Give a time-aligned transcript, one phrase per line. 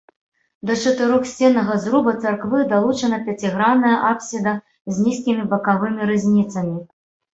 [0.69, 4.57] Да чатырохсценнага зруба царквы далучана пяцігранная апсіда
[4.97, 6.77] з нізкімі бакавымі рызніцамі.